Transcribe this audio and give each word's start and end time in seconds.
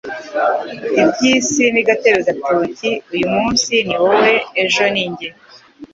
ibyisi 1.03 1.63
ni 1.73 1.81
gatebe 1.87 2.19
gatoki 2.27 2.91
uyumumnsi 3.13 3.73
niwowe 3.87 4.33
ejo 4.63 4.85
ninjye 4.93 5.27